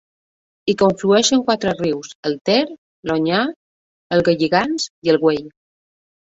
[0.71, 2.55] Hi conflueixen quatre rius: el Ter,
[3.11, 3.43] l'Onyar,
[4.19, 5.47] el Galligants i el Güell.